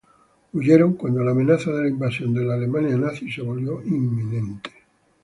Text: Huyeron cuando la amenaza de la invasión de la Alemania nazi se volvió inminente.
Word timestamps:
Huyeron 0.53 0.95
cuando 0.95 1.21
la 1.23 1.29
amenaza 1.29 1.69
de 1.71 1.83
la 1.83 1.87
invasión 1.87 2.33
de 2.33 2.43
la 2.43 2.55
Alemania 2.55 2.97
nazi 2.97 3.31
se 3.31 3.43
volvió 3.43 3.83
inminente. 3.83 4.71